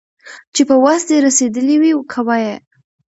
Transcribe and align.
چي 0.53 0.61
په 0.69 0.75
وس 0.83 1.01
دي 1.09 1.17
رسېدلي 1.25 1.75
وي 1.81 1.91
كوه 2.11 2.37
يې 2.45 2.55